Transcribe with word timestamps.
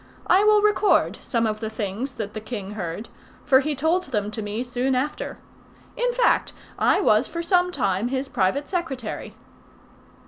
I 0.25 0.43
will 0.43 0.63
record 0.63 1.19
some 1.21 1.45
of 1.45 1.59
the 1.59 1.69
things 1.69 2.13
that 2.13 2.33
the 2.33 2.41
king 2.41 2.71
heard, 2.71 3.07
for 3.45 3.59
he 3.59 3.75
told 3.75 4.05
them 4.05 4.31
to 4.31 4.41
me 4.41 4.63
soon 4.63 4.95
after. 4.95 5.37
In 5.95 6.11
fact, 6.11 6.53
I 6.79 6.99
was 6.99 7.27
for 7.27 7.43
some 7.43 7.71
time 7.71 8.07
his 8.07 8.27
private 8.27 8.67
secretary. 8.67 9.35